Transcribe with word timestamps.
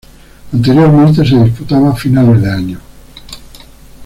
Anteriormente 0.51 1.23
se 1.23 1.43
disputaba 1.43 1.95
finales 1.95 2.41
de 2.41 2.51
año. 2.51 2.79